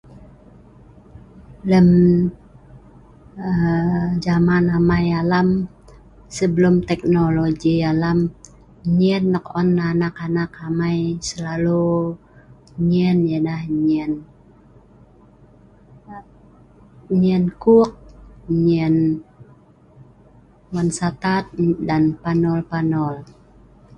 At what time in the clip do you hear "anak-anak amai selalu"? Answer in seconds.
9.91-11.83